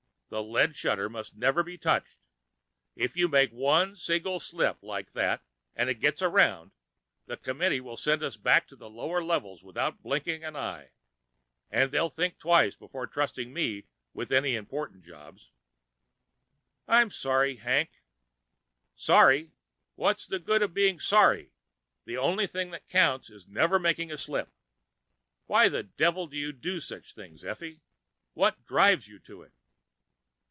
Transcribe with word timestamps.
The 0.31 0.41
lead 0.41 0.77
shutter 0.77 1.09
must 1.09 1.35
never 1.35 1.61
be 1.61 1.77
touched! 1.77 2.25
If 2.95 3.17
you 3.17 3.27
make 3.27 3.51
one 3.51 3.97
single 3.97 4.39
slip 4.39 4.81
like 4.81 5.11
that 5.11 5.43
and 5.75 5.89
it 5.89 5.99
gets 5.99 6.21
around, 6.21 6.71
the 7.25 7.35
Committee 7.35 7.81
will 7.81 7.97
send 7.97 8.23
us 8.23 8.37
back 8.37 8.65
to 8.69 8.77
the 8.77 8.89
lower 8.89 9.21
levels 9.21 9.61
without 9.61 10.01
blinking 10.01 10.41
an 10.45 10.55
eye. 10.55 10.91
And 11.69 11.91
they'll 11.91 12.07
think 12.09 12.39
twice 12.39 12.77
before 12.77 13.07
trusting 13.07 13.51
me 13.51 13.87
with 14.13 14.31
any 14.31 14.55
important 14.55 15.03
jobs." 15.03 15.51
"I'm 16.87 17.09
sorry, 17.09 17.57
Hank." 17.57 18.01
"Sorry? 18.95 19.51
What's 19.95 20.25
the 20.25 20.39
good 20.39 20.61
of 20.61 20.73
being 20.73 20.97
sorry? 21.01 21.51
The 22.05 22.15
only 22.17 22.47
thing 22.47 22.71
that 22.71 22.87
counts 22.87 23.29
is 23.29 23.49
never 23.49 23.75
to 23.75 23.81
make 23.83 23.99
a 23.99 24.17
slip! 24.17 24.49
Why 25.47 25.67
the 25.67 25.83
devil 25.83 26.25
do 26.27 26.37
you 26.37 26.53
do 26.53 26.79
such 26.79 27.13
things, 27.13 27.43
Effie? 27.43 27.81
What 28.33 28.65
drives 28.65 29.09
you 29.09 29.19
to 29.19 29.41
it?" 29.41 29.51